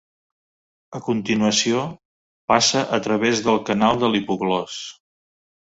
A 0.99 1.01
continuació, 1.09 1.83
passa 2.53 2.83
a 2.99 3.03
través 3.09 3.47
del 3.51 3.63
canal 3.71 4.05
de 4.07 4.13
l'hipoglòs. 4.15 4.85